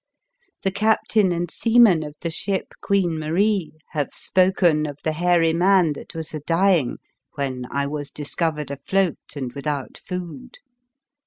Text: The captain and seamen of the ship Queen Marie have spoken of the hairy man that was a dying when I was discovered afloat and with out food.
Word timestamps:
The 0.63 0.71
captain 0.71 1.31
and 1.31 1.51
seamen 1.51 2.01
of 2.01 2.15
the 2.21 2.31
ship 2.31 2.73
Queen 2.81 3.19
Marie 3.19 3.73
have 3.91 4.11
spoken 4.11 4.87
of 4.87 4.97
the 5.03 5.11
hairy 5.11 5.53
man 5.53 5.93
that 5.93 6.15
was 6.15 6.33
a 6.33 6.39
dying 6.39 6.97
when 7.35 7.67
I 7.69 7.85
was 7.85 8.09
discovered 8.09 8.71
afloat 8.71 9.19
and 9.35 9.53
with 9.53 9.67
out 9.67 9.99
food. 10.03 10.57